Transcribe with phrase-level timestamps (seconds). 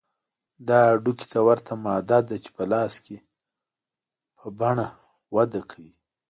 [0.67, 3.17] دا هډوکي ته ورته ماده ده چې په لایې
[4.37, 4.87] په بڼه
[5.35, 5.91] وده کوي